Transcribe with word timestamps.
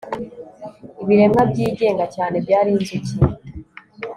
ibiremwa 1.03 1.41
byigenga 1.51 2.05
cyane 2.15 2.35
byari 2.45 2.69
inzuki 2.75 3.13